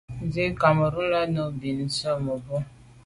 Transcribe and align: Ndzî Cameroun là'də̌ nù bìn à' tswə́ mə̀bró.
Ndzî 0.25 0.45
Cameroun 0.61 1.09
là'də̌ 1.11 1.31
nù 1.33 1.43
bìn 1.59 1.77
à' 1.85 1.89
tswə́ 1.93 2.13
mə̀bró. 2.25 2.57